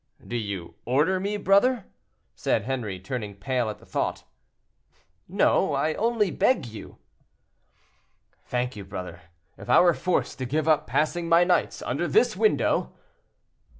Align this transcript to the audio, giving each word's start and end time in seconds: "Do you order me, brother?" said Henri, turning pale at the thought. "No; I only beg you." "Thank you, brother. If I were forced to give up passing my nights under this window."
"Do 0.27 0.35
you 0.35 0.73
order 0.83 1.19
me, 1.19 1.37
brother?" 1.37 1.85
said 2.33 2.63
Henri, 2.63 2.99
turning 2.99 3.35
pale 3.35 3.69
at 3.69 3.77
the 3.77 3.85
thought. 3.85 4.23
"No; 5.27 5.73
I 5.75 5.93
only 5.93 6.31
beg 6.31 6.65
you." 6.65 6.97
"Thank 8.47 8.75
you, 8.75 8.83
brother. 8.83 9.21
If 9.59 9.69
I 9.69 9.79
were 9.79 9.93
forced 9.93 10.39
to 10.39 10.45
give 10.47 10.67
up 10.67 10.87
passing 10.87 11.29
my 11.29 11.43
nights 11.43 11.83
under 11.83 12.07
this 12.07 12.35
window." 12.35 12.91